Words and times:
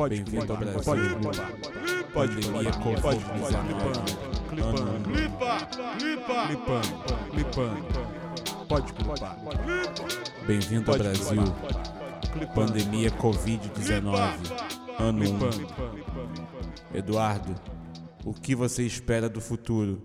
Pode 0.00 0.22
vir 0.22 0.50
ao 0.50 0.56
Brasil. 0.56 0.82
Pode 0.82 1.08
clipar. 1.10 1.52
Pode 2.10 2.34
Pandemia 2.34 2.70
Covid-19. 2.70 3.60
Clipando. 4.48 5.10
Clipa. 5.10 5.52
Clipa. 5.98 6.46
Clipando. 6.46 7.04
Clipando. 7.30 8.66
Pode 8.66 8.92
clipar. 8.94 9.36
Bem-vindo 10.46 10.90
ao 10.90 10.96
Brasil. 10.96 11.44
Pandemia 12.54 13.10
Covid-19. 13.10 14.38
Ano 14.98 15.22
1. 16.94 16.96
Eduardo, 16.96 17.54
o 18.24 18.32
que 18.32 18.54
você 18.54 18.84
espera 18.84 19.28
do 19.28 19.42
futuro? 19.42 20.00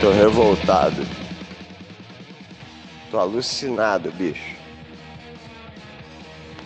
Tô 0.00 0.10
revoltado. 0.12 1.02
Tô 3.10 3.18
alucinado, 3.18 4.10
bicho. 4.12 4.61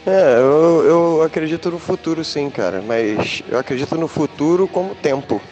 É, 0.07 0.39
eu, 0.39 0.85
eu 0.85 1.23
acredito 1.23 1.71
no 1.71 1.79
futuro 1.81 2.25
sim, 2.25 2.49
cara, 2.49 2.81
mas 2.81 3.43
eu 3.49 3.59
acredito 3.59 3.97
no 3.97 4.07
futuro 4.07 4.69
como 4.69 4.95
tempo, 4.95 5.43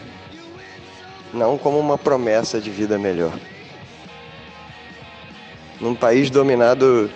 não 1.32 1.58
como 1.58 1.78
uma 1.78 1.98
promessa 1.98 2.60
de 2.60 2.70
vida 2.70 2.98
melhor. 2.98 3.38
Num 5.78 5.94
país 5.94 6.30
dominado 6.30 7.12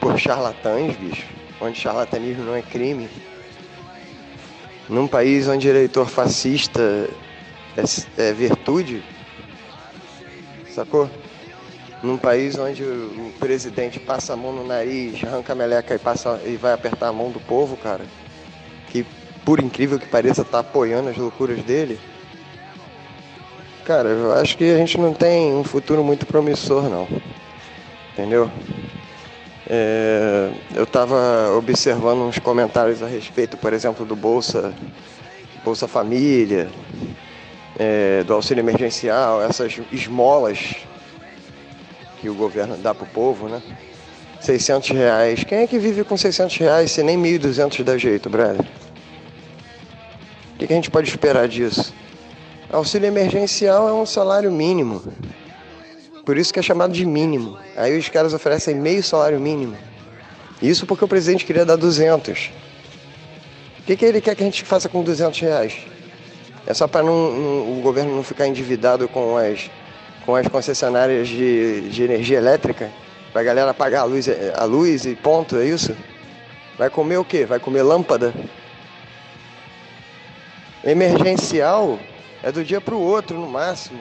por 0.00 0.18
charlatães, 0.18 0.96
bicho, 0.96 1.26
onde 1.60 1.78
charlatanismo 1.78 2.44
não 2.44 2.54
é 2.54 2.62
crime, 2.62 3.10
num 4.88 5.08
país 5.08 5.48
onde 5.48 5.68
eleitor 5.68 6.08
fascista 6.08 6.80
é, 7.76 7.82
é 8.28 8.32
virtude, 8.32 9.04
sacou? 10.64 11.31
Num 12.02 12.16
país 12.16 12.58
onde 12.58 12.82
o 12.82 13.32
presidente 13.38 14.00
passa 14.00 14.32
a 14.32 14.36
mão 14.36 14.52
no 14.52 14.66
nariz, 14.66 15.22
arranca 15.22 15.52
a 15.52 15.56
meleca 15.56 15.94
e, 15.94 15.98
passa, 15.98 16.40
e 16.44 16.56
vai 16.56 16.72
apertar 16.72 17.08
a 17.08 17.12
mão 17.12 17.30
do 17.30 17.38
povo, 17.38 17.76
cara, 17.76 18.04
que 18.88 19.06
por 19.44 19.60
incrível 19.60 19.98
que 19.98 20.06
pareça 20.06 20.44
tá 20.44 20.58
apoiando 20.58 21.08
as 21.08 21.16
loucuras 21.16 21.62
dele. 21.62 21.98
Cara, 23.84 24.08
eu 24.08 24.32
acho 24.34 24.56
que 24.56 24.64
a 24.64 24.76
gente 24.76 24.98
não 24.98 25.12
tem 25.12 25.52
um 25.54 25.64
futuro 25.64 26.04
muito 26.04 26.26
promissor 26.26 26.88
não. 26.88 27.08
Entendeu? 28.12 28.50
É, 29.68 30.50
eu 30.74 30.84
estava 30.84 31.50
observando 31.56 32.20
uns 32.20 32.38
comentários 32.38 33.02
a 33.02 33.06
respeito, 33.06 33.56
por 33.56 33.72
exemplo, 33.72 34.04
do 34.04 34.14
Bolsa, 34.14 34.74
Bolsa 35.64 35.88
Família, 35.88 36.68
é, 37.78 38.22
do 38.24 38.34
auxílio 38.34 38.60
emergencial, 38.60 39.42
essas 39.42 39.80
esmolas 39.90 40.76
que 42.22 42.30
o 42.30 42.34
governo 42.34 42.76
dá 42.76 42.94
pro 42.94 43.04
povo, 43.04 43.48
né? 43.48 43.60
600 44.40 44.90
reais. 44.90 45.42
Quem 45.42 45.58
é 45.58 45.66
que 45.66 45.76
vive 45.76 46.04
com 46.04 46.16
600 46.16 46.56
reais 46.56 46.92
se 46.92 47.02
nem 47.02 47.20
1.200 47.20 47.82
dá 47.82 47.98
jeito, 47.98 48.30
brother? 48.30 48.64
O 50.54 50.58
que, 50.58 50.68
que 50.68 50.72
a 50.72 50.76
gente 50.76 50.88
pode 50.88 51.08
esperar 51.08 51.48
disso? 51.48 51.92
Auxílio 52.70 53.08
emergencial 53.08 53.88
é 53.88 53.92
um 53.92 54.06
salário 54.06 54.52
mínimo. 54.52 55.02
Por 56.24 56.38
isso 56.38 56.52
que 56.52 56.60
é 56.60 56.62
chamado 56.62 56.92
de 56.92 57.04
mínimo. 57.04 57.58
Aí 57.76 57.98
os 57.98 58.08
caras 58.08 58.32
oferecem 58.32 58.76
meio 58.76 59.02
salário 59.02 59.40
mínimo. 59.40 59.76
Isso 60.62 60.86
porque 60.86 61.04
o 61.04 61.08
presidente 61.08 61.44
queria 61.44 61.64
dar 61.64 61.74
200. 61.74 62.52
O 63.80 63.82
que, 63.82 63.96
que 63.96 64.04
ele 64.04 64.20
quer 64.20 64.36
que 64.36 64.44
a 64.44 64.46
gente 64.46 64.62
faça 64.62 64.88
com 64.88 65.02
200 65.02 65.40
reais? 65.40 65.74
É 66.64 66.72
só 66.72 66.86
para 66.86 67.04
o 67.04 67.80
governo 67.82 68.14
não 68.14 68.22
ficar 68.22 68.46
endividado 68.46 69.08
com 69.08 69.36
as 69.36 69.68
com 70.24 70.34
as 70.36 70.46
concessionárias 70.48 71.28
de, 71.28 71.88
de 71.88 72.02
energia 72.02 72.38
elétrica, 72.38 72.90
pra 73.32 73.42
galera 73.42 73.74
pagar 73.74 74.02
a 74.02 74.04
luz, 74.04 74.26
a 74.28 74.64
luz 74.64 75.04
e 75.04 75.14
ponto, 75.14 75.56
é 75.56 75.64
isso? 75.64 75.96
Vai 76.78 76.90
comer 76.90 77.18
o 77.18 77.24
quê? 77.24 77.44
Vai 77.44 77.58
comer 77.58 77.82
lâmpada? 77.82 78.32
Emergencial 80.84 81.98
é 82.42 82.50
do 82.50 82.64
dia 82.64 82.80
pro 82.80 82.98
outro, 82.98 83.38
no 83.38 83.48
máximo. 83.48 84.00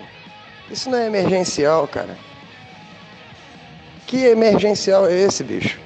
Isso 0.69 0.89
não 0.89 0.97
é 0.97 1.07
emergencial, 1.07 1.87
cara. 1.87 2.17
Que 4.07 4.25
emergencial 4.25 5.07
é 5.07 5.13
esse, 5.13 5.43
bicho? 5.43 5.79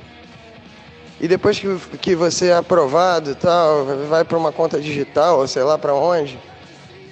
E 1.19 1.27
depois 1.27 1.59
que, 1.59 1.97
que 1.97 2.15
você 2.15 2.47
é 2.47 2.55
aprovado 2.55 3.31
e 3.31 3.35
tal, 3.35 3.85
vai 4.09 4.23
para 4.23 4.37
uma 4.37 4.51
conta 4.51 4.79
digital, 4.79 5.39
ou 5.39 5.47
sei 5.47 5.63
lá 5.63 5.77
para 5.77 5.93
onde, 5.93 6.39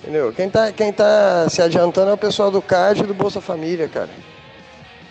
Entendeu? 0.04 0.34
Quem 0.34 0.50
tá, 0.50 0.70
quem 0.74 0.92
tá 0.92 1.48
se 1.50 1.62
adiantando 1.62 2.12
é 2.12 2.14
o 2.14 2.18
pessoal 2.18 2.52
do 2.52 2.62
CAD 2.62 3.04
e 3.04 3.08
do 3.08 3.14
Bolsa 3.14 3.40
Família, 3.40 3.88
cara. 3.88 4.10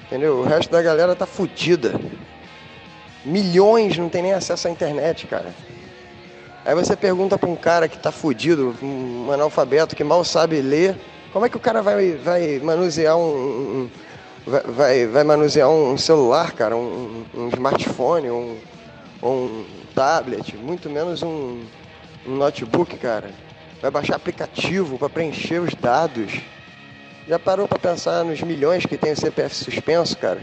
Entendeu? 0.05 0.41
O 0.41 0.43
resto 0.43 0.71
da 0.71 0.83
galera 0.83 1.17
tá 1.17 1.25
fudida. 1.25 1.99
Milhões 3.25 3.97
não 3.97 4.11
tem 4.11 4.21
nem 4.21 4.35
acesso 4.35 4.69
à 4.69 4.71
internet, 4.71 5.27
cara. 5.27 5.55
Aí 6.63 6.75
você 6.75 6.95
pergunta 6.95 7.39
para 7.39 7.49
um 7.49 7.57
cara 7.57 7.89
que 7.89 7.97
tá 7.97 8.13
fudido, 8.13 8.77
um 8.83 9.33
analfabeto 9.33 9.97
que 9.97 10.05
mal 10.05 10.23
sabe 10.25 10.61
ler, 10.61 10.95
como 11.33 11.47
é 11.47 11.49
que 11.49 11.57
o 11.57 11.61
cara 11.61 11.81
vai, 11.81 12.13
vai 12.17 12.59
manusear 12.59 13.17
um, 13.17 13.23
um 13.23 13.91
vai, 14.47 15.07
vai 15.07 15.25
manusear 15.25 15.71
um 15.71 15.97
celular, 15.97 16.53
cara, 16.53 16.77
um, 16.77 17.25
um 17.35 17.49
smartphone, 17.49 18.31
um, 18.31 18.59
um 19.23 19.65
tablet, 19.95 20.55
muito 20.55 20.91
menos 20.91 21.23
um, 21.23 21.63
um 22.27 22.37
notebook, 22.37 22.95
cara 22.99 23.31
vai 23.83 23.91
baixar 23.91 24.15
aplicativo 24.15 24.97
para 24.97 25.11
preencher 25.11 25.61
os 25.61 25.75
dados. 25.75 26.41
Já 27.27 27.37
parou 27.39 27.67
para 27.67 27.81
pensar 27.81 28.25
nos 28.25 28.41
milhões 28.41 28.87
que 28.87 28.97
tem 28.97 29.13
o 29.13 29.17
CPF 29.17 29.55
suspenso, 29.55 30.17
cara? 30.17 30.41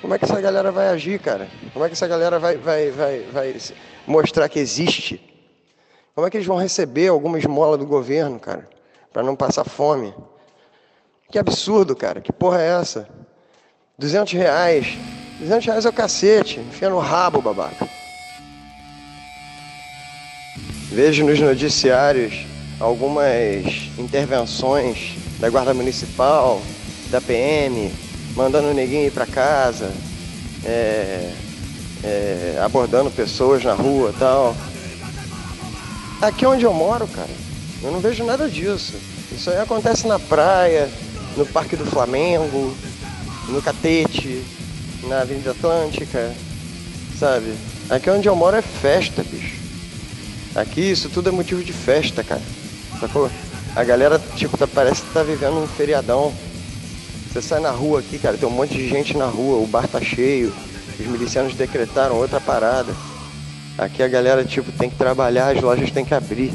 Como 0.00 0.14
é 0.14 0.18
que 0.18 0.24
essa 0.24 0.40
galera 0.40 0.70
vai 0.70 0.88
agir, 0.88 1.18
cara? 1.18 1.48
Como 1.72 1.84
é 1.84 1.88
que 1.88 1.94
essa 1.94 2.06
galera 2.06 2.38
vai, 2.38 2.56
vai, 2.56 2.90
vai, 2.90 3.20
vai 3.32 3.56
mostrar 4.06 4.48
que 4.48 4.60
existe? 4.60 5.20
Como 6.14 6.26
é 6.26 6.30
que 6.30 6.36
eles 6.36 6.46
vão 6.46 6.56
receber 6.56 7.08
alguma 7.08 7.36
esmola 7.36 7.76
do 7.76 7.84
governo, 7.84 8.38
cara? 8.38 8.68
Para 9.12 9.24
não 9.24 9.34
passar 9.34 9.64
fome? 9.64 10.14
Que 11.30 11.38
absurdo, 11.38 11.96
cara. 11.96 12.20
Que 12.20 12.32
porra 12.32 12.62
é 12.62 12.80
essa? 12.80 13.08
200 13.98 14.32
reais. 14.34 14.86
200 15.40 15.66
reais 15.66 15.84
é 15.84 15.88
o 15.88 15.92
cacete. 15.92 16.60
Enfia 16.60 16.90
no 16.90 16.98
rabo, 16.98 17.42
babaca. 17.42 17.99
Vejo 20.90 21.24
nos 21.24 21.38
noticiários 21.38 22.44
algumas 22.80 23.90
intervenções 23.96 25.14
da 25.38 25.48
Guarda 25.48 25.72
Municipal, 25.72 26.60
da 27.10 27.20
PM, 27.20 27.92
mandando 28.34 28.68
o 28.68 28.74
neguinho 28.74 29.06
ir 29.06 29.12
para 29.12 29.24
casa, 29.24 29.92
é, 30.64 31.32
é, 32.02 32.60
abordando 32.60 33.08
pessoas 33.08 33.62
na 33.62 33.72
rua 33.72 34.12
tal. 34.18 34.56
Aqui 36.20 36.44
onde 36.44 36.64
eu 36.64 36.72
moro, 36.72 37.06
cara, 37.06 37.30
eu 37.84 37.92
não 37.92 38.00
vejo 38.00 38.24
nada 38.24 38.48
disso. 38.48 38.94
Isso 39.30 39.48
aí 39.48 39.58
acontece 39.58 40.08
na 40.08 40.18
praia, 40.18 40.90
no 41.36 41.46
Parque 41.46 41.76
do 41.76 41.86
Flamengo, 41.86 42.74
no 43.48 43.62
Catete, 43.62 44.42
na 45.04 45.20
Avenida 45.20 45.52
Atlântica, 45.52 46.34
sabe? 47.16 47.54
Aqui 47.88 48.10
onde 48.10 48.28
eu 48.28 48.34
moro 48.34 48.56
é 48.56 48.62
festa, 48.62 49.22
bicho. 49.22 49.39
Aqui 50.54 50.80
isso 50.80 51.08
tudo 51.08 51.28
é 51.28 51.32
motivo 51.32 51.62
de 51.62 51.72
festa, 51.72 52.24
cara. 52.24 52.42
Sacou? 52.98 53.30
A 53.76 53.84
galera, 53.84 54.20
tipo, 54.36 54.58
tá, 54.58 54.66
parece 54.66 55.02
que 55.02 55.12
tá 55.12 55.22
vivendo 55.22 55.62
um 55.62 55.66
feriadão. 55.66 56.32
Você 57.28 57.40
sai 57.40 57.60
na 57.60 57.70
rua 57.70 58.00
aqui, 58.00 58.18
cara, 58.18 58.36
tem 58.36 58.48
um 58.48 58.52
monte 58.52 58.74
de 58.74 58.88
gente 58.88 59.16
na 59.16 59.26
rua, 59.26 59.62
o 59.62 59.66
bar 59.66 59.86
tá 59.86 60.00
cheio, 60.00 60.52
os 60.98 61.06
milicianos 61.06 61.54
decretaram 61.54 62.16
outra 62.16 62.40
parada. 62.40 62.92
Aqui 63.78 64.02
a 64.02 64.08
galera, 64.08 64.44
tipo, 64.44 64.72
tem 64.72 64.90
que 64.90 64.96
trabalhar, 64.96 65.56
as 65.56 65.62
lojas 65.62 65.92
têm 65.92 66.04
que 66.04 66.12
abrir, 66.12 66.52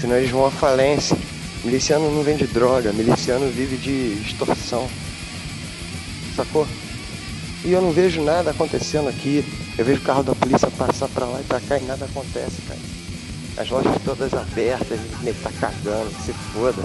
senão 0.00 0.16
eles 0.16 0.30
vão 0.30 0.44
à 0.44 0.50
falência. 0.50 1.16
Miliciano 1.64 2.10
não 2.10 2.24
vende 2.24 2.46
droga, 2.48 2.92
miliciano 2.92 3.48
vive 3.50 3.76
de 3.76 4.20
extorsão. 4.26 4.88
Sacou? 6.34 6.66
E 7.64 7.70
eu 7.70 7.80
não 7.80 7.92
vejo 7.92 8.20
nada 8.22 8.50
acontecendo 8.50 9.08
aqui. 9.08 9.44
Eu 9.78 9.84
vejo 9.84 10.00
o 10.00 10.04
carro 10.04 10.22
da 10.22 10.34
polícia 10.34 10.70
passar 10.70 11.08
pra 11.08 11.26
lá 11.26 11.40
e 11.40 11.44
pra 11.44 11.60
cá 11.60 11.78
e 11.78 11.84
nada 11.84 12.06
acontece, 12.06 12.60
cara 12.66 12.99
as 13.60 13.68
lojas 13.68 13.94
todas 14.02 14.32
abertas, 14.32 14.98
nem 15.20 15.34
tá 15.34 15.50
cagando, 15.60 16.10
se 16.24 16.32
foda. 16.32 16.80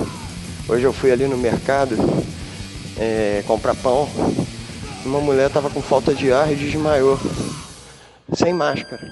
Hoje 0.67 0.83
eu 0.83 0.91
fui 0.91 1.09
ali 1.09 1.25
no 1.25 1.37
mercado 1.37 1.95
é, 2.99 3.41
comprar 3.47 3.73
pão. 3.75 4.09
Uma 5.05 5.21
mulher 5.21 5.49
tava 5.49 5.69
com 5.69 5.81
falta 5.81 6.13
de 6.13 6.33
ar 6.33 6.51
e 6.51 6.55
desmaiou. 6.55 7.17
Sem 8.33 8.51
máscara. 8.51 9.09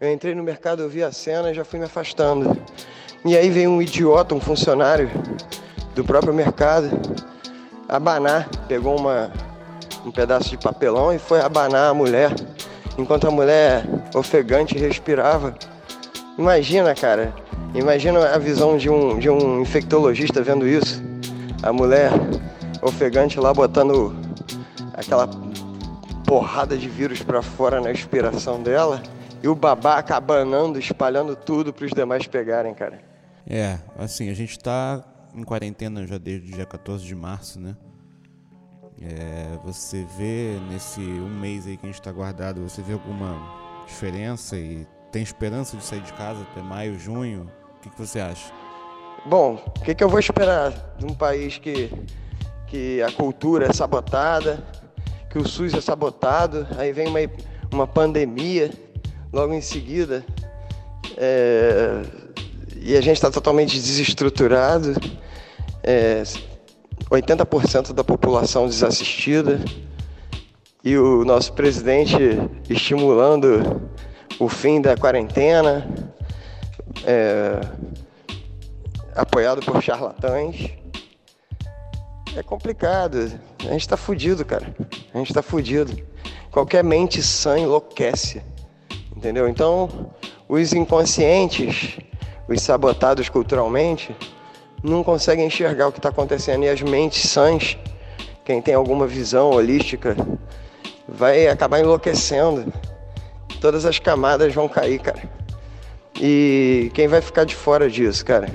Eu 0.00 0.10
entrei 0.10 0.34
no 0.34 0.42
mercado, 0.42 0.82
eu 0.82 0.88
vi 0.88 1.02
a 1.02 1.12
cena 1.12 1.50
e 1.50 1.54
já 1.54 1.62
fui 1.62 1.78
me 1.78 1.84
afastando. 1.84 2.56
E 3.22 3.36
aí 3.36 3.50
veio 3.50 3.68
um 3.68 3.82
idiota, 3.82 4.34
um 4.34 4.40
funcionário 4.40 5.10
do 5.94 6.04
próprio 6.04 6.32
mercado, 6.32 6.88
abanar, 7.86 8.48
pegou 8.66 8.98
uma, 8.98 9.30
um 10.06 10.10
pedaço 10.10 10.48
de 10.48 10.56
papelão 10.56 11.12
e 11.12 11.18
foi 11.18 11.42
abanar 11.42 11.90
a 11.90 11.94
mulher, 11.94 12.34
enquanto 12.96 13.28
a 13.28 13.30
mulher 13.30 13.84
ofegante 14.14 14.78
respirava. 14.78 15.54
Imagina, 16.38 16.94
cara. 16.94 17.34
Imagina 17.74 18.34
a 18.34 18.38
visão 18.38 18.76
de 18.76 18.90
um, 18.90 19.18
de 19.18 19.30
um 19.30 19.60
infectologista 19.60 20.42
vendo 20.42 20.66
isso. 20.66 21.02
A 21.62 21.72
mulher 21.72 22.10
ofegante 22.82 23.38
lá 23.38 23.52
botando 23.54 24.16
aquela 24.92 25.28
porrada 26.24 26.76
de 26.76 26.88
vírus 26.88 27.22
para 27.22 27.42
fora 27.42 27.80
na 27.80 27.90
expiração 27.90 28.62
dela 28.62 29.02
e 29.42 29.48
o 29.48 29.54
babaca 29.54 30.16
abanando, 30.16 30.78
espalhando 30.78 31.36
tudo 31.36 31.72
para 31.72 31.84
os 31.84 31.92
demais 31.92 32.26
pegarem, 32.26 32.74
cara. 32.74 33.00
É, 33.46 33.78
assim, 33.98 34.30
a 34.30 34.34
gente 34.34 34.58
tá 34.58 35.04
em 35.34 35.42
quarentena 35.42 36.06
já 36.06 36.18
desde 36.18 36.52
o 36.52 36.54
dia 36.56 36.64
14 36.64 37.04
de 37.04 37.14
março, 37.14 37.60
né? 37.60 37.76
É, 39.00 39.58
você 39.64 40.06
vê 40.16 40.58
nesse 40.70 41.00
um 41.00 41.28
mês 41.28 41.66
aí 41.66 41.76
que 41.76 41.84
a 41.84 41.88
gente 41.88 42.00
está 42.00 42.10
guardado, 42.10 42.62
você 42.62 42.80
vê 42.80 42.92
alguma 42.92 43.36
diferença 43.86 44.56
e 44.56 44.86
tem 45.14 45.22
esperança 45.22 45.76
de 45.76 45.84
sair 45.84 46.00
de 46.00 46.12
casa 46.14 46.40
até 46.42 46.60
maio, 46.60 46.98
junho? 46.98 47.48
O 47.78 47.80
que, 47.80 47.88
que 47.88 47.96
você 47.96 48.18
acha? 48.18 48.52
Bom, 49.24 49.62
o 49.64 49.80
que, 49.84 49.94
que 49.94 50.02
eu 50.02 50.08
vou 50.08 50.18
esperar 50.18 50.72
de 50.98 51.06
um 51.06 51.14
país 51.14 51.56
que, 51.56 51.88
que 52.66 53.00
a 53.00 53.12
cultura 53.12 53.66
é 53.66 53.72
sabotada, 53.72 54.66
que 55.30 55.38
o 55.38 55.46
SUS 55.46 55.72
é 55.72 55.80
sabotado, 55.80 56.66
aí 56.76 56.92
vem 56.92 57.06
uma, 57.06 57.20
uma 57.72 57.86
pandemia 57.86 58.72
logo 59.32 59.54
em 59.54 59.60
seguida, 59.60 60.24
é, 61.16 62.02
e 62.74 62.96
a 62.96 63.00
gente 63.00 63.14
está 63.14 63.30
totalmente 63.30 63.76
desestruturado, 63.78 64.94
é, 65.80 66.24
80% 67.08 67.92
da 67.92 68.02
população 68.02 68.66
desassistida, 68.66 69.60
e 70.82 70.98
o 70.98 71.24
nosso 71.24 71.52
presidente 71.52 72.18
estimulando 72.68 73.80
o 74.38 74.48
fim 74.48 74.80
da 74.80 74.96
quarentena, 74.96 75.86
é, 77.04 77.60
apoiado 79.14 79.60
por 79.62 79.82
charlatães. 79.82 80.70
É 82.36 82.42
complicado. 82.42 83.32
A 83.60 83.72
gente 83.72 83.88
tá 83.88 83.96
fudido, 83.96 84.44
cara. 84.44 84.74
A 85.12 85.18
gente 85.18 85.32
tá 85.32 85.42
fudido. 85.42 85.96
Qualquer 86.50 86.82
mente 86.82 87.22
sã 87.22 87.58
enlouquece. 87.58 88.42
Entendeu? 89.16 89.48
Então, 89.48 90.10
os 90.48 90.72
inconscientes, 90.72 91.98
os 92.48 92.60
sabotados 92.60 93.28
culturalmente, 93.28 94.14
não 94.82 95.04
conseguem 95.04 95.46
enxergar 95.46 95.88
o 95.88 95.92
que 95.92 95.98
está 95.98 96.08
acontecendo. 96.08 96.64
E 96.64 96.68
as 96.68 96.82
mentes 96.82 97.30
sãs, 97.30 97.78
quem 98.44 98.60
tem 98.60 98.74
alguma 98.74 99.06
visão 99.06 99.50
holística, 99.50 100.16
vai 101.08 101.46
acabar 101.46 101.80
enlouquecendo. 101.80 102.72
Todas 103.64 103.86
as 103.86 103.98
camadas 103.98 104.52
vão 104.54 104.68
cair, 104.68 104.98
cara. 104.98 105.22
E 106.20 106.90
quem 106.92 107.08
vai 107.08 107.22
ficar 107.22 107.44
de 107.44 107.54
fora 107.54 107.88
disso, 107.88 108.22
cara? 108.22 108.46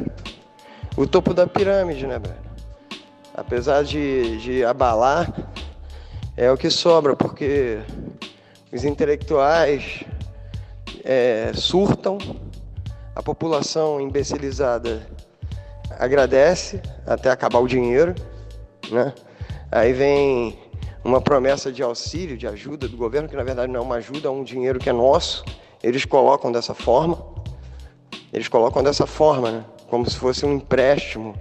O 0.95 1.07
topo 1.07 1.33
da 1.33 1.47
pirâmide, 1.47 2.06
né, 2.06 2.19
velho? 2.19 2.35
Apesar 3.33 3.83
de, 3.83 4.38
de 4.38 4.63
abalar, 4.63 5.33
é 6.38 6.51
o 6.51 6.56
que 6.56 6.69
sobra, 6.69 7.15
porque 7.15 7.79
os 8.71 8.83
intelectuais 8.83 10.03
é, 11.03 11.53
surtam, 11.56 12.19
a 13.15 13.23
população 13.23 14.00
imbecilizada 14.00 15.07
agradece 15.97 16.79
até 17.07 17.31
acabar 17.31 17.57
o 17.57 17.67
dinheiro, 17.67 18.13
né? 18.91 19.11
Aí 19.71 19.91
vem 19.91 20.56
uma 21.03 21.21
promessa 21.21 21.71
de 21.71 21.81
auxílio, 21.81 22.37
de 22.37 22.47
ajuda 22.47 22.87
do 22.87 22.97
governo, 22.97 23.29
que 23.29 23.35
na 23.35 23.43
verdade 23.43 23.71
não 23.71 23.79
é 23.79 23.83
uma 23.83 23.95
ajuda, 23.95 24.27
é 24.27 24.31
um 24.31 24.43
dinheiro 24.43 24.79
que 24.79 24.89
é 24.89 24.93
nosso. 24.93 25.43
Eles 25.81 26.05
colocam 26.05 26.51
dessa 26.51 26.73
forma. 26.73 27.17
Eles 28.33 28.47
colocam 28.47 28.83
dessa 28.83 29.07
forma, 29.07 29.51
né? 29.51 29.65
Como 29.89 30.07
se 30.09 30.17
fosse 30.17 30.45
um 30.45 30.53
empréstimo, 30.53 31.35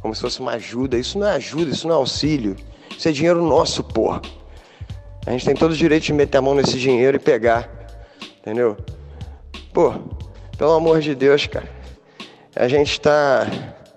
como 0.00 0.14
se 0.14 0.20
fosse 0.20 0.40
uma 0.40 0.52
ajuda. 0.52 0.98
Isso 0.98 1.18
não 1.18 1.26
é 1.26 1.32
ajuda, 1.32 1.70
isso 1.70 1.86
não 1.86 1.94
é 1.94 1.98
auxílio. 1.98 2.56
Isso 2.90 3.08
é 3.08 3.12
dinheiro 3.12 3.42
nosso, 3.42 3.82
porra. 3.82 4.20
A 5.26 5.30
gente 5.30 5.46
tem 5.46 5.54
todo 5.54 5.72
o 5.72 5.76
direito 5.76 6.04
de 6.04 6.12
meter 6.12 6.38
a 6.38 6.42
mão 6.42 6.54
nesse 6.54 6.78
dinheiro 6.78 7.16
e 7.16 7.20
pegar. 7.20 7.70
Entendeu? 8.40 8.76
Pô, 9.72 9.94
pelo 10.58 10.72
amor 10.72 11.00
de 11.00 11.14
Deus, 11.14 11.46
cara. 11.46 11.68
A 12.54 12.68
gente 12.68 13.00
tá, 13.00 13.46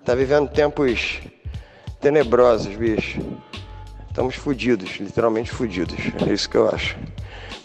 tá 0.05 0.15
vivendo 0.15 0.49
tempos 0.49 1.19
tenebrosos, 1.99 2.73
bicho. 2.75 3.19
Estamos 4.17 4.33
fodidos, 4.33 4.97
literalmente 4.97 5.51
fodidos. 5.51 5.99
É 6.27 6.33
isso 6.33 6.49
que 6.49 6.57
eu 6.57 6.67
acho. 6.67 6.97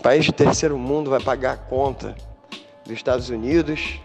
País 0.03 0.23
de 0.23 0.33
terceiro 0.33 0.77
mundo 0.77 1.09
vai 1.09 1.19
pagar 1.19 1.53
a 1.53 1.57
conta 1.57 2.15
dos 2.85 2.93
Estados 2.93 3.31
Unidos, 3.31 3.99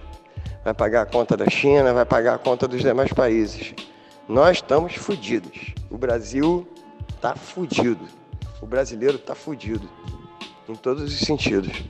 vai 0.63 0.73
pagar 0.73 1.01
a 1.01 1.05
conta 1.05 1.35
da 1.35 1.49
China, 1.49 1.91
vai 1.91 2.05
pagar 2.05 2.35
a 2.35 2.37
conta 2.37 2.65
dos 2.65 2.81
demais 2.81 3.11
países. 3.11 3.73
Nós 4.29 4.59
estamos 4.59 4.95
fodidos. 4.95 5.73
O 5.89 5.97
Brasil 5.97 6.65
tá 7.19 7.35
fudido. 7.35 8.07
O 8.61 8.65
brasileiro 8.65 9.17
tá 9.17 9.35
fudido. 9.35 9.89
Em 10.69 10.75
todos 10.75 11.03
os 11.03 11.19
sentidos. 11.19 11.83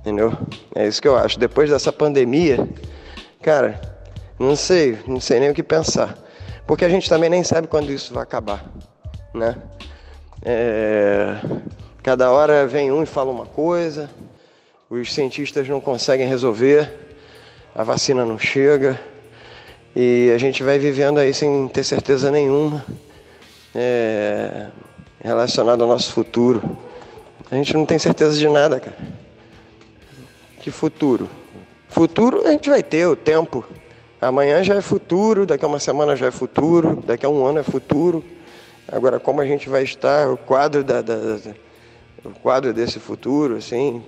Entendeu? 0.00 0.32
É 0.74 0.88
isso 0.88 1.02
que 1.02 1.08
eu 1.08 1.18
acho. 1.18 1.38
Depois 1.38 1.68
dessa 1.68 1.92
pandemia, 1.92 2.66
cara, 3.42 3.78
não 4.38 4.56
sei, 4.56 4.98
não 5.06 5.20
sei 5.20 5.38
nem 5.38 5.50
o 5.50 5.54
que 5.54 5.62
pensar. 5.62 6.16
Porque 6.66 6.82
a 6.82 6.88
gente 6.88 7.10
também 7.10 7.28
nem 7.28 7.44
sabe 7.44 7.68
quando 7.68 7.92
isso 7.92 8.14
vai 8.14 8.22
acabar 8.22 8.72
né? 9.34 9.56
É, 10.44 11.36
cada 12.02 12.30
hora 12.32 12.66
vem 12.66 12.90
um 12.90 13.02
e 13.02 13.06
fala 13.06 13.30
uma 13.30 13.46
coisa, 13.46 14.10
os 14.90 15.14
cientistas 15.14 15.68
não 15.68 15.80
conseguem 15.80 16.26
resolver, 16.26 16.90
a 17.74 17.84
vacina 17.84 18.24
não 18.24 18.38
chega 18.38 19.00
e 19.94 20.32
a 20.34 20.38
gente 20.38 20.62
vai 20.64 20.78
vivendo 20.78 21.18
aí 21.18 21.32
sem 21.32 21.68
ter 21.68 21.84
certeza 21.84 22.30
nenhuma 22.30 22.84
é, 23.72 24.66
relacionado 25.22 25.82
ao 25.82 25.88
nosso 25.88 26.12
futuro. 26.12 26.60
A 27.48 27.54
gente 27.54 27.74
não 27.74 27.86
tem 27.86 27.98
certeza 27.98 28.36
de 28.36 28.48
nada, 28.48 28.80
cara. 28.80 28.96
Que 30.60 30.70
futuro? 30.70 31.28
Futuro 31.88 32.46
a 32.46 32.50
gente 32.50 32.68
vai 32.68 32.82
ter 32.82 33.06
o 33.06 33.14
tempo. 33.14 33.64
Amanhã 34.20 34.64
já 34.64 34.74
é 34.74 34.80
futuro, 34.80 35.46
daqui 35.46 35.64
a 35.64 35.68
uma 35.68 35.78
semana 35.78 36.16
já 36.16 36.26
é 36.26 36.30
futuro, 36.30 37.02
daqui 37.06 37.26
a 37.26 37.28
um 37.28 37.44
ano 37.44 37.60
é 37.60 37.62
futuro. 37.62 38.24
Agora, 38.92 39.18
como 39.18 39.40
a 39.40 39.46
gente 39.46 39.70
vai 39.70 39.84
estar, 39.84 40.28
o 40.28 40.36
quadro, 40.36 40.84
da, 40.84 41.00
da, 41.00 41.16
da, 41.16 41.54
o 42.22 42.30
quadro 42.42 42.74
desse 42.74 43.00
futuro, 43.00 43.56
assim, 43.56 44.04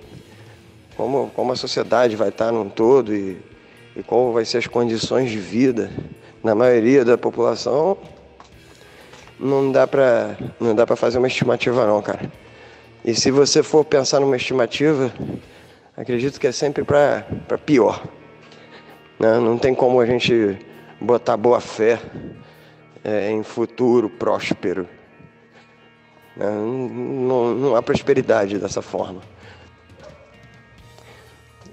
como, 0.95 1.31
como 1.35 1.51
a 1.51 1.55
sociedade 1.55 2.15
vai 2.15 2.29
estar 2.29 2.51
num 2.51 2.69
todo 2.69 3.11
e, 3.11 3.41
e 3.95 4.03
como 4.03 4.31
vai 4.31 4.45
ser 4.45 4.59
as 4.59 4.67
condições 4.67 5.31
de 5.31 5.39
vida 5.39 5.89
na 6.43 6.53
maioria 6.53 7.03
da 7.03 7.17
população, 7.17 7.97
não 9.39 9.71
dá 9.71 9.87
para 9.87 10.37
não 10.59 10.75
dá 10.75 10.85
para 10.85 10.95
fazer 10.95 11.17
uma 11.17 11.27
estimativa 11.27 11.87
não, 11.87 11.99
cara. 11.99 12.31
E 13.03 13.15
se 13.15 13.31
você 13.31 13.63
for 13.63 13.83
pensar 13.83 14.19
numa 14.19 14.35
estimativa, 14.35 15.11
acredito 15.97 16.39
que 16.39 16.45
é 16.45 16.51
sempre 16.51 16.83
para 16.83 17.57
pior. 17.65 18.03
Né? 19.19 19.39
Não 19.39 19.57
tem 19.57 19.73
como 19.73 19.99
a 19.99 20.05
gente 20.05 20.59
botar 21.01 21.35
boa 21.37 21.59
fé 21.59 21.99
é, 23.05 23.29
em 23.29 23.43
futuro 23.43 24.09
próspero. 24.09 24.89
Né? 26.35 26.49
Não, 26.49 27.53
não, 27.53 27.75
há 27.75 27.83
prosperidade 27.83 28.57
dessa 28.57 28.81
forma. 28.81 29.21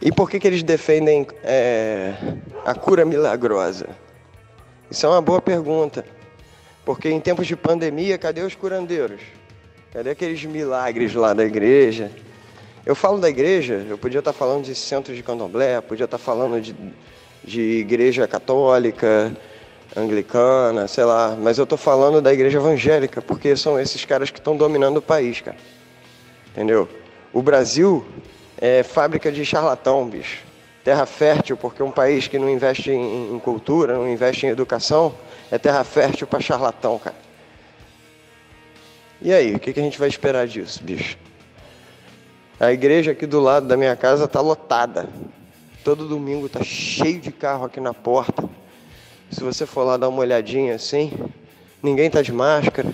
E 0.01 0.13
por 0.13 0.29
que, 0.29 0.39
que 0.39 0.47
eles 0.47 0.63
defendem 0.63 1.27
é, 1.43 2.13
a 2.67 2.75
cura 2.75 3.05
milagrosa? 3.05 3.89
Isso 4.91 5.07
é 5.07 5.09
uma 5.09 5.23
boa 5.23 5.41
pergunta. 5.41 6.05
Porque 6.85 7.09
em 7.09 7.21
tempos 7.21 7.47
de 7.47 7.57
pandemia, 7.57 8.19
cadê 8.19 8.43
os 8.43 8.55
curandeiros? 8.55 9.23
Cadê 9.93 10.11
aqueles 10.11 10.45
milagres 10.45 11.15
lá 11.15 11.33
da 11.33 11.45
igreja? 11.45 12.11
Eu 12.85 12.97
falo 12.97 13.19
da 13.19 13.31
igreja, 13.31 13.87
eu 13.89 13.97
podia 13.97 14.19
estar 14.19 14.33
falando 14.33 14.65
de 14.65 14.75
centros 14.75 15.17
de 15.17 15.23
candomblé, 15.23 15.81
podia 15.81 16.05
estar 16.05 16.19
falando 16.19 16.61
de, 16.61 16.75
de 17.45 17.61
igreja 17.61 18.27
católica, 18.27 19.33
anglicana, 19.97 20.89
sei 20.89 21.05
lá, 21.05 21.37
mas 21.39 21.59
eu 21.59 21.67
tô 21.67 21.77
falando 21.77 22.21
da 22.21 22.33
igreja 22.33 22.59
evangélica, 22.59 23.21
porque 23.21 23.57
são 23.57 23.79
esses 23.79 24.05
caras 24.05 24.31
que 24.31 24.39
estão 24.39 24.57
dominando 24.57 24.99
o 24.99 25.03
país, 25.03 25.41
cara. 25.41 25.57
Entendeu? 26.51 26.89
O 27.33 27.43
Brasil 27.43 28.05
é 28.59 28.83
fábrica 28.83 29.31
de 29.31 29.45
charlatão, 29.45 30.07
bicho. 30.09 30.43
Terra 30.85 31.07
fértil, 31.07 31.57
porque 31.57 31.83
um 31.83 31.91
país 31.91 32.27
que 32.27 32.39
não 32.39 32.51
investe 32.51 32.91
em, 32.91 33.35
em 33.35 33.39
cultura, 33.39 33.95
não 33.95 34.09
investe 34.09 34.47
em 34.47 34.49
educação, 34.49 35.15
é 35.51 35.59
terra 35.59 35.85
fértil 35.85 36.27
para 36.27 36.41
charlatão, 36.41 36.99
cara. 36.99 37.17
E 39.21 39.33
aí, 39.33 39.55
o 39.55 39.61
que, 39.61 39.73
que 39.73 39.79
a 39.79 39.83
gente 39.83 39.99
vai 39.99 40.09
esperar 40.09 40.49
disso, 40.49 40.83
bicho? 40.83 41.17
A 42.59 42.73
igreja 42.73 43.13
aqui 43.13 43.27
do 43.27 43.41
lado 43.41 43.67
da 43.67 43.77
minha 43.77 43.95
casa 43.95 44.27
tá 44.27 44.41
lotada. 44.41 45.09
Todo 45.85 46.09
domingo 46.09 46.49
tá 46.49 46.63
cheio 46.63 47.21
de 47.21 47.31
carro 47.31 47.65
aqui 47.65 47.81
na 47.81 47.95
porta. 47.95 48.49
Se 49.33 49.43
você 49.43 49.65
for 49.65 49.85
lá 49.85 49.97
dar 49.97 50.11
uma 50.11 50.21
olhadinha 50.21 50.75
assim, 50.75 51.11
ninguém 51.83 52.11
tá 52.11 52.21
de 52.21 52.31
máscara, 52.31 52.93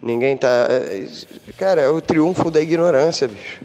ninguém 0.00 0.34
tá. 0.34 0.48
É, 0.70 1.06
cara, 1.58 1.82
é 1.82 1.88
o 1.88 2.00
triunfo 2.00 2.50
da 2.50 2.60
ignorância, 2.60 3.28
bicho. 3.28 3.60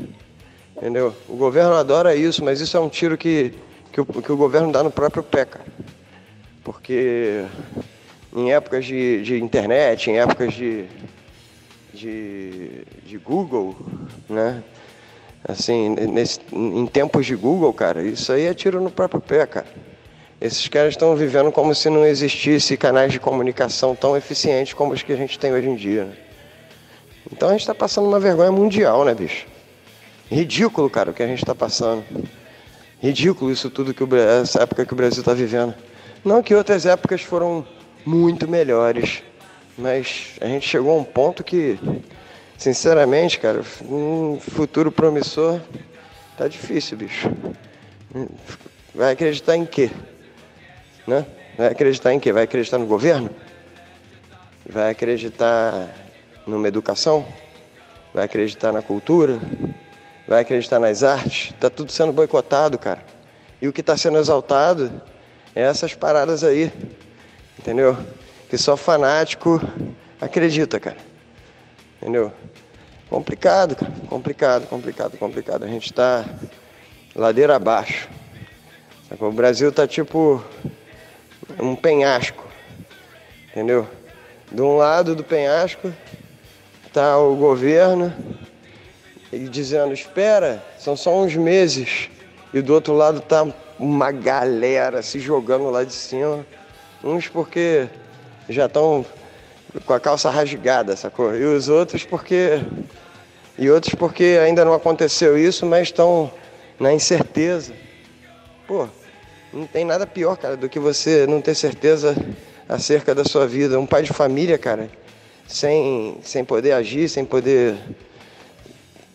Entendeu? 0.76 1.16
O 1.30 1.38
governo 1.38 1.74
adora 1.74 2.14
isso, 2.14 2.44
mas 2.44 2.60
isso 2.60 2.76
é 2.76 2.80
um 2.80 2.90
tiro 2.90 3.18
que, 3.18 3.54
que, 3.92 4.02
o, 4.02 4.06
que 4.06 4.32
o 4.32 4.38
governo 4.38 4.70
dá 4.70 4.84
no 4.84 4.92
próprio 4.92 5.24
pé, 5.24 5.46
cara. 5.46 5.66
Porque 6.62 7.46
em 8.36 8.52
épocas 8.52 8.86
de, 8.86 9.24
de 9.24 9.42
internet, 9.42 10.12
em 10.12 10.20
épocas 10.20 10.54
de, 10.54 10.86
de, 11.94 12.84
de 13.06 13.18
Google, 13.18 13.76
né? 14.30 14.62
Assim, 15.48 15.90
nesse, 15.90 16.42
em 16.52 16.86
tempos 16.86 17.26
de 17.26 17.34
Google, 17.34 17.72
cara, 17.72 18.04
isso 18.04 18.34
aí 18.34 18.46
é 18.46 18.54
tiro 18.54 18.82
no 18.82 18.92
próprio 18.92 19.22
pé, 19.22 19.46
cara. 19.46 19.87
Esses 20.40 20.68
caras 20.68 20.94
estão 20.94 21.16
vivendo 21.16 21.52
como 21.52 21.74
se 21.74 21.90
não 21.90 22.06
existisse 22.06 22.78
canais 22.78 23.12
de 23.12 23.20
comunicação 23.20 23.96
tão 23.96 24.16
eficientes 24.16 24.74
como 24.74 24.94
os 24.94 25.02
que 25.02 25.12
a 25.12 25.16
gente 25.16 25.40
tem 25.40 25.52
hoje 25.52 25.68
em 25.68 25.76
dia. 25.76 26.06
Né? 26.06 26.14
Então 27.32 27.50
a 27.50 27.52
gente 27.54 27.62
está 27.62 27.74
passando 27.74 28.08
uma 28.08 28.20
vergonha 28.20 28.52
mundial, 28.52 29.04
né, 29.04 29.16
bicho? 29.16 29.48
Ridículo, 30.30 30.90
cara, 30.90 31.10
o 31.10 31.14
que 31.14 31.24
a 31.24 31.28
gente 31.28 31.40
está 31.40 31.56
passando. 31.56 32.04
Ridículo 33.02 33.52
isso 33.52 33.70
tudo 33.70 33.94
que 33.94 34.04
o, 34.04 34.16
essa 34.16 34.62
época 34.62 34.86
que 34.86 34.94
o 34.94 34.96
Brasil 34.96 35.22
está 35.22 35.34
vivendo. 35.34 35.74
Não 36.24 36.44
que 36.44 36.54
outras 36.54 36.86
épocas 36.86 37.22
foram 37.22 37.66
muito 38.06 38.48
melhores, 38.48 39.24
mas 39.78 40.34
a 40.40 40.46
gente 40.46 40.68
chegou 40.68 40.92
a 40.92 41.02
um 41.02 41.04
ponto 41.04 41.44
que, 41.44 41.80
sinceramente, 42.58 43.40
cara, 43.40 43.64
um 43.84 44.40
futuro 44.40 44.92
promissor 44.92 45.60
tá 46.38 46.48
difícil, 46.48 46.98
bicho. 46.98 47.30
Vai 48.94 49.14
acreditar 49.14 49.56
em 49.56 49.66
quê? 49.66 49.90
Né? 51.08 51.26
Vai 51.58 51.68
acreditar 51.68 52.14
em 52.14 52.20
quê? 52.20 52.34
Vai 52.34 52.44
acreditar 52.44 52.78
no 52.78 52.86
governo? 52.86 53.30
Vai 54.70 54.92
acreditar 54.92 55.96
numa 56.46 56.68
educação? 56.68 57.26
Vai 58.14 58.26
acreditar 58.26 58.74
na 58.74 58.82
cultura? 58.82 59.40
Vai 60.28 60.42
acreditar 60.42 60.80
nas 60.80 61.04
artes? 61.04 61.54
Tá 61.60 61.70
tudo 61.70 61.92
sendo 61.92 62.12
boicotado, 62.12 62.78
cara. 62.78 63.02
E 63.62 63.68
o 63.68 63.74
que 63.74 63.80
está 63.80 63.96
sendo 63.96 64.18
exaltado 64.18 65.02
é 65.56 65.62
essas 65.62 65.96
paradas 65.96 66.44
aí, 66.44 66.72
entendeu? 67.58 67.98
Que 68.50 68.58
só 68.58 68.76
fanático 68.76 69.62
acredita, 70.20 70.80
cara. 70.80 70.98
Entendeu? 72.02 72.32
Complicado, 73.10 73.76
cara. 73.76 73.92
Complicado, 74.10 74.68
complicado, 74.68 75.18
complicado. 75.18 75.64
A 75.64 75.68
gente 75.68 75.86
está 75.86 76.26
ladeira 77.16 77.56
abaixo. 77.56 78.10
O 79.20 79.32
Brasil 79.32 79.72
tá 79.72 79.88
tipo 79.88 80.44
um 81.60 81.76
penhasco. 81.76 82.46
Entendeu? 83.50 83.88
De 84.52 84.62
um 84.62 84.78
lado 84.78 85.16
do 85.16 85.24
penhasco 85.24 85.94
tá 86.94 87.18
o 87.18 87.36
governo 87.36 88.14
dizendo, 89.32 89.94
espera, 89.94 90.64
são 90.80 90.96
só 90.96 91.16
uns 91.16 91.36
meses. 91.36 92.10
E 92.54 92.62
do 92.62 92.74
outro 92.74 92.94
lado 92.94 93.20
tá 93.20 93.46
uma 93.78 94.12
galera 94.12 95.02
se 95.02 95.20
jogando 95.20 95.70
lá 95.70 95.84
de 95.84 95.94
cima. 95.94 96.46
Uns 97.04 97.28
porque 97.28 97.88
já 98.50 98.66
estão 98.66 99.06
com 99.86 99.94
a 99.94 100.00
calça 100.00 100.30
rasgada, 100.30 100.96
sacou? 100.96 101.36
E 101.36 101.44
os 101.44 101.70
outros 101.70 102.04
porque. 102.04 102.62
E 103.58 103.70
outros 103.70 103.94
porque 103.96 104.40
ainda 104.44 104.64
não 104.64 104.74
aconteceu 104.74 105.38
isso, 105.38 105.66
mas 105.66 105.90
estão 105.90 106.32
na 106.80 106.94
incerteza. 106.94 107.74
Pô, 108.68 108.88
não 109.58 109.66
tem 109.66 109.84
nada 109.84 110.06
pior, 110.06 110.38
cara, 110.38 110.56
do 110.56 110.70
que 110.70 110.78
você 110.78 111.26
não 111.26 111.42
ter 111.42 111.56
certeza 111.56 112.16
acerca 112.70 113.16
da 113.16 113.24
sua 113.24 113.48
vida. 113.48 113.80
Um 113.80 113.88
pai 113.88 114.04
de 114.04 114.14
família, 114.14 114.56
cara, 114.56 114.88
sem, 115.48 116.20
sem 116.22 116.46
poder 116.46 116.74
agir, 116.74 117.10
sem 117.10 117.26
poder 117.26 117.76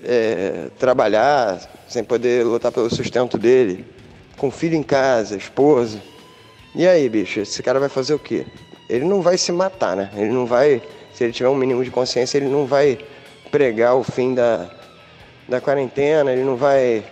é, 0.03 0.69
trabalhar, 0.81 1.61
sem 1.87 2.03
poder 2.03 2.45
lutar 2.45 2.73
pelo 2.73 2.93
sustento 2.93 3.39
dele, 3.39 3.85
com 4.37 4.51
filho 4.51 4.75
em 4.75 4.83
casa, 4.83 5.37
esposa. 5.37 6.03
E 6.75 6.89
aí, 6.89 7.09
bicho, 7.09 7.39
esse 7.39 7.63
cara 7.63 7.79
vai 7.79 7.89
fazer 7.89 8.15
o 8.15 8.19
quê? 8.19 8.45
Ele 8.89 9.05
não 9.05 9.23
vai 9.23 9.39
se 9.39 9.53
matar, 9.53 9.95
né? 9.95 10.11
Ele 10.17 10.31
não 10.31 10.45
vai, 10.45 10.83
se 11.15 11.23
ele 11.23 11.33
tiver 11.33 11.49
um 11.49 11.55
mínimo 11.55 11.85
de 11.85 11.91
consciência, 11.91 12.39
ele 12.39 12.49
não 12.49 12.67
vai 12.67 12.99
pregar 13.53 13.95
o 13.95 14.03
fim 14.03 14.35
da, 14.35 14.69
da 15.49 15.61
quarentena, 15.61 16.33
ele 16.33 16.43
não 16.43 16.57
vai 16.57 17.05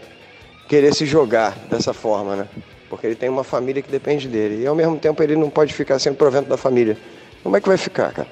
querer 0.66 0.92
se 0.92 1.06
jogar 1.06 1.56
dessa 1.70 1.92
forma, 1.92 2.34
né? 2.34 2.48
Porque 2.90 3.06
ele 3.06 3.14
tem 3.14 3.28
uma 3.28 3.44
família 3.44 3.80
que 3.80 3.90
depende 3.90 4.26
dele. 4.26 4.64
E 4.64 4.66
ao 4.66 4.74
mesmo 4.74 4.98
tempo 4.98 5.22
ele 5.22 5.36
não 5.36 5.48
pode 5.48 5.72
ficar 5.72 6.00
sem 6.00 6.10
o 6.10 6.14
provento 6.14 6.48
da 6.48 6.56
família. 6.56 6.98
Como 7.40 7.56
é 7.56 7.60
que 7.60 7.68
vai 7.68 7.78
ficar, 7.78 8.12
cara? 8.12 8.28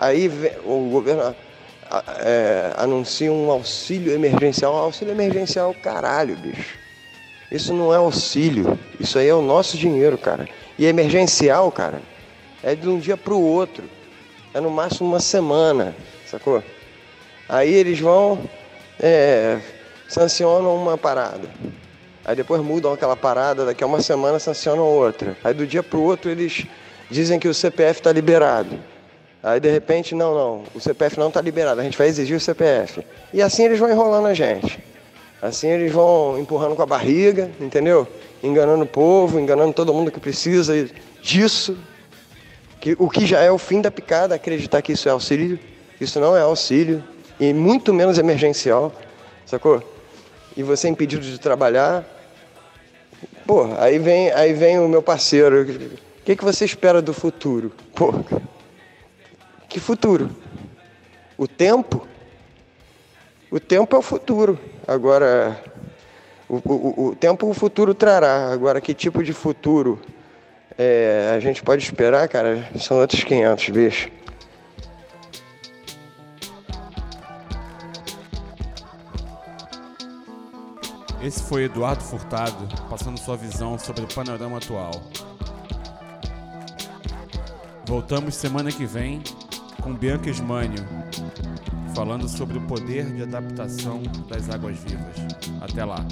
Aí 0.00 0.28
o 0.64 0.90
governo 0.90 1.34
é, 2.20 2.72
anuncia 2.76 3.32
um 3.32 3.50
auxílio 3.50 4.12
emergencial. 4.12 4.74
Um 4.74 4.78
auxílio 4.78 5.12
emergencial, 5.12 5.72
caralho, 5.80 6.36
bicho. 6.36 6.76
Isso 7.52 7.72
não 7.72 7.94
é 7.94 7.96
auxílio. 7.96 8.76
Isso 8.98 9.16
aí 9.16 9.28
é 9.28 9.34
o 9.34 9.42
nosso 9.42 9.78
dinheiro, 9.78 10.18
cara. 10.18 10.48
E 10.76 10.84
emergencial, 10.84 11.70
cara, 11.70 12.02
é 12.64 12.74
de 12.74 12.88
um 12.88 12.98
dia 12.98 13.16
para 13.16 13.32
o 13.32 13.40
outro. 13.40 13.84
É 14.52 14.60
no 14.60 14.70
máximo 14.70 15.08
uma 15.08 15.20
semana, 15.20 15.94
sacou? 16.26 16.62
Aí 17.48 17.72
eles 17.72 18.00
vão, 18.00 18.40
é, 18.98 19.58
sancionam 20.08 20.74
uma 20.74 20.98
parada. 20.98 21.48
Aí 22.28 22.36
depois 22.36 22.60
mudam 22.60 22.92
aquela 22.92 23.16
parada, 23.16 23.64
daqui 23.64 23.82
a 23.82 23.86
uma 23.86 24.02
semana 24.02 24.38
sancionam 24.38 24.84
outra. 24.84 25.34
Aí 25.42 25.54
do 25.54 25.66
dia 25.66 25.82
para 25.82 25.98
o 25.98 26.02
outro 26.02 26.30
eles 26.30 26.66
dizem 27.10 27.40
que 27.40 27.48
o 27.48 27.54
CPF 27.54 28.00
está 28.00 28.12
liberado. 28.12 28.78
Aí 29.42 29.58
de 29.58 29.70
repente, 29.70 30.14
não, 30.14 30.34
não, 30.34 30.64
o 30.74 30.78
CPF 30.78 31.18
não 31.18 31.28
está 31.28 31.40
liberado, 31.40 31.80
a 31.80 31.84
gente 31.84 31.96
vai 31.96 32.06
exigir 32.06 32.36
o 32.36 32.40
CPF. 32.40 33.02
E 33.32 33.40
assim 33.40 33.64
eles 33.64 33.78
vão 33.78 33.90
enrolando 33.90 34.26
a 34.26 34.34
gente. 34.34 34.78
Assim 35.40 35.68
eles 35.68 35.90
vão 35.90 36.38
empurrando 36.38 36.76
com 36.76 36.82
a 36.82 36.86
barriga, 36.86 37.50
entendeu? 37.58 38.06
Enganando 38.42 38.84
o 38.84 38.86
povo, 38.86 39.40
enganando 39.40 39.72
todo 39.72 39.94
mundo 39.94 40.10
que 40.10 40.20
precisa 40.20 40.86
disso. 41.22 41.78
Que, 42.78 42.94
o 42.98 43.08
que 43.08 43.24
já 43.24 43.40
é 43.40 43.50
o 43.50 43.56
fim 43.56 43.80
da 43.80 43.90
picada, 43.90 44.34
acreditar 44.34 44.82
que 44.82 44.92
isso 44.92 45.08
é 45.08 45.12
auxílio. 45.12 45.58
Isso 45.98 46.20
não 46.20 46.36
é 46.36 46.42
auxílio, 46.42 47.02
e 47.40 47.54
muito 47.54 47.94
menos 47.94 48.18
emergencial, 48.18 48.92
sacou? 49.46 49.82
E 50.54 50.62
você 50.62 50.88
é 50.88 50.90
impedido 50.90 51.24
de 51.24 51.38
trabalhar. 51.38 52.17
Pô, 53.48 53.66
aí 53.78 53.98
vem, 53.98 54.30
aí 54.32 54.52
vem 54.52 54.78
o 54.78 54.86
meu 54.86 55.02
parceiro. 55.02 55.62
O 55.62 56.22
que, 56.22 56.36
que 56.36 56.44
você 56.44 56.66
espera 56.66 57.00
do 57.00 57.14
futuro? 57.14 57.72
Pô, 57.94 58.12
que 59.70 59.80
futuro? 59.80 60.28
O 61.38 61.48
tempo? 61.48 62.06
O 63.50 63.58
tempo 63.58 63.96
é 63.96 63.98
o 63.98 64.02
futuro. 64.02 64.58
Agora, 64.86 65.58
o, 66.46 66.56
o, 66.56 67.06
o 67.06 67.16
tempo 67.16 67.48
o 67.48 67.54
futuro 67.54 67.94
trará. 67.94 68.52
Agora, 68.52 68.82
que 68.82 68.92
tipo 68.92 69.24
de 69.24 69.32
futuro 69.32 69.98
é, 70.76 71.32
a 71.34 71.40
gente 71.40 71.62
pode 71.62 71.82
esperar, 71.82 72.28
cara? 72.28 72.68
São 72.78 72.98
outros 72.98 73.24
500, 73.24 73.70
bicho. 73.70 74.10
Esse 81.20 81.42
foi 81.42 81.64
Eduardo 81.64 82.02
Furtado, 82.02 82.68
passando 82.88 83.18
sua 83.18 83.36
visão 83.36 83.76
sobre 83.76 84.02
o 84.02 84.06
panorama 84.06 84.58
atual. 84.58 84.92
Voltamos 87.84 88.36
semana 88.36 88.70
que 88.70 88.86
vem 88.86 89.22
com 89.82 89.94
Bianca 89.94 90.30
Esmânio, 90.30 90.84
falando 91.94 92.28
sobre 92.28 92.58
o 92.58 92.66
poder 92.66 93.04
de 93.12 93.22
adaptação 93.22 94.00
das 94.28 94.48
águas 94.48 94.78
vivas. 94.78 95.16
Até 95.60 95.84
lá! 95.84 96.04